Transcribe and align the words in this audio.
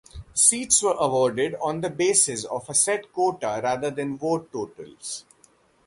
Seats 0.33 0.81
were 0.81 0.95
awarded 0.97 1.53
on 1.61 1.81
the 1.81 1.89
basis 1.91 2.43
of 2.45 2.67
a 2.67 2.73
set 2.73 3.13
quota 3.13 3.61
rather 3.63 3.91
than 3.91 4.17
vote 4.17 4.51
totals. 4.51 5.25